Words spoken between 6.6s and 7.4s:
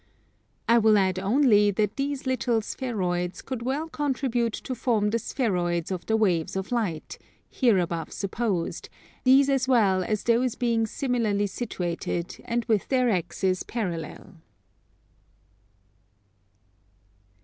light,